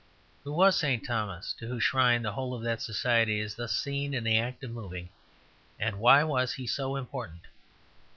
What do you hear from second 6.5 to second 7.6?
he so important?